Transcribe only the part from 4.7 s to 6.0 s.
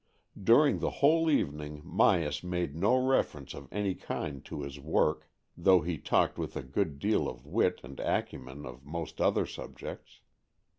work, though he